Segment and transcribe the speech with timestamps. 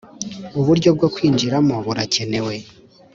[0.59, 2.55] uburyo bwo kwinjiramo burakenewe